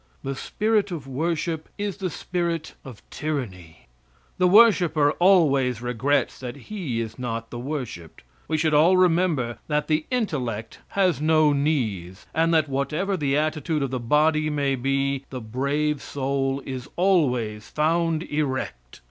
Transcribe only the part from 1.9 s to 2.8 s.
the spirit